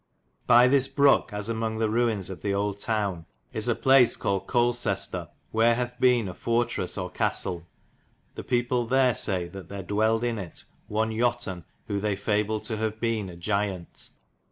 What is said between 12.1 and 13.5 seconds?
fable to have beene a